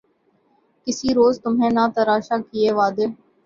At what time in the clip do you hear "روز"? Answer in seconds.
1.17-1.33